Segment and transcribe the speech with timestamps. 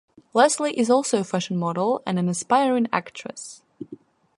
[0.33, 3.61] Leslie is also a fashion model and an aspiring actress.